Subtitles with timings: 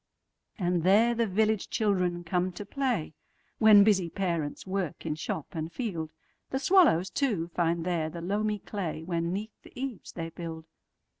[0.57, 3.13] And there the village children come to play,
[3.59, 6.11] When busy parents work in shop and field.
[6.49, 10.65] The swallows, too, find there the loamy clayWhen 'neath the eaves they build.